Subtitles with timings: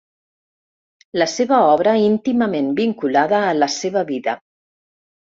[1.21, 4.35] La seva obra íntimament vinculada a la seva vida.